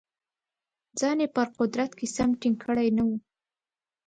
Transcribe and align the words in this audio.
ځان 0.99 1.17
یې 1.23 1.27
په 1.35 1.43
قدرت 1.59 1.91
کې 1.97 2.05
سم 2.15 2.29
ټینګ 2.41 2.57
کړی 2.63 2.87
نه 2.97 3.03
وو. 3.07 3.17